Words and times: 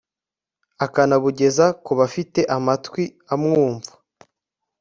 akanabugeza 0.85 1.65
ku 1.83 1.91
bafite 1.99 2.39
amatwi 2.55 3.03
amwumva 3.33 3.91